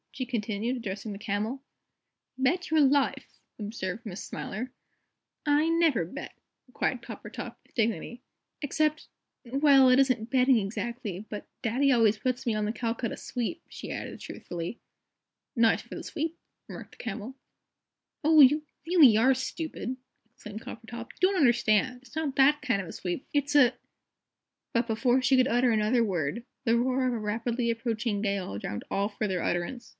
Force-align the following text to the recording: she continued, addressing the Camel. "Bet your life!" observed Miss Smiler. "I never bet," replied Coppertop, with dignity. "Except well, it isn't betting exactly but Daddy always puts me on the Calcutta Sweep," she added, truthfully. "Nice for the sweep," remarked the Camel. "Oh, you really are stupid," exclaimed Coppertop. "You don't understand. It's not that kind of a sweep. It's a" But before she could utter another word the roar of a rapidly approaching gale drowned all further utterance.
she 0.13 0.25
continued, 0.25 0.75
addressing 0.77 1.13
the 1.13 1.17
Camel. 1.19 1.61
"Bet 2.37 2.69
your 2.69 2.81
life!" 2.81 3.39
observed 3.59 4.05
Miss 4.05 4.23
Smiler. 4.23 4.71
"I 5.45 5.69
never 5.69 6.05
bet," 6.05 6.33
replied 6.67 7.01
Coppertop, 7.01 7.55
with 7.65 7.75
dignity. 7.75 8.21
"Except 8.61 9.07
well, 9.45 9.89
it 9.89 9.99
isn't 9.99 10.29
betting 10.29 10.57
exactly 10.57 11.25
but 11.29 11.47
Daddy 11.61 11.91
always 11.91 12.17
puts 12.17 12.45
me 12.47 12.53
on 12.55 12.65
the 12.65 12.71
Calcutta 12.73 13.15
Sweep," 13.15 13.63
she 13.69 13.91
added, 13.91 14.19
truthfully. 14.19 14.79
"Nice 15.55 15.81
for 15.83 15.95
the 15.95 16.03
sweep," 16.03 16.37
remarked 16.67 16.97
the 16.97 17.03
Camel. 17.03 17.35
"Oh, 18.23 18.41
you 18.41 18.63
really 18.87 19.15
are 19.17 19.33
stupid," 19.35 19.97
exclaimed 20.33 20.61
Coppertop. 20.61 21.11
"You 21.13 21.19
don't 21.29 21.37
understand. 21.37 22.01
It's 22.01 22.15
not 22.15 22.35
that 22.35 22.61
kind 22.63 22.81
of 22.81 22.87
a 22.87 22.91
sweep. 22.91 23.27
It's 23.33 23.55
a" 23.55 23.73
But 24.73 24.87
before 24.87 25.21
she 25.21 25.37
could 25.37 25.47
utter 25.47 25.71
another 25.71 26.03
word 26.03 26.43
the 26.65 26.77
roar 26.77 27.07
of 27.07 27.13
a 27.13 27.19
rapidly 27.19 27.71
approaching 27.71 28.21
gale 28.21 28.59
drowned 28.59 28.83
all 28.91 29.07
further 29.07 29.41
utterance. 29.41 29.89